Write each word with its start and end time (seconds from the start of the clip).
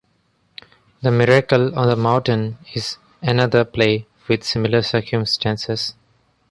"The 1.03 1.11
Miracle 1.11 1.77
on 1.77 1.87
the 1.87 1.95
Mountain" 1.95 2.57
is 2.73 2.97
another 3.21 3.63
play 3.63 4.07
with 4.27 4.43
similar 4.43 4.81
circumstances. 4.81 5.93